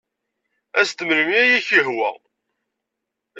[0.79, 2.09] As-d melmi ay ak-yehwa.